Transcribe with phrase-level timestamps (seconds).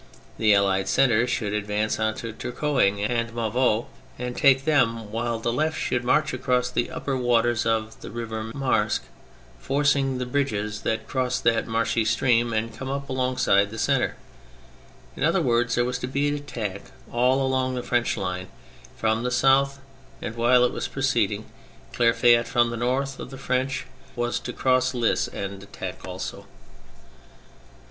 [0.39, 3.85] The Allied centre should advance on to Tourcoing and Mouveaux
[4.17, 8.45] and take them, while the left should march across the upper waters of the river
[8.55, 9.03] Marque,
[9.59, 14.15] forcing the bridges that crossed that marshy stream, and come up alongside the centre.
[15.15, 16.81] In other words, there was to be an attack
[17.11, 18.47] all along the French line
[18.97, 19.77] from the south,
[20.19, 21.45] and whUe it was proceeding,
[21.93, 26.47] Clerfayt, from the north of the French, was to cross the Lys and attack also.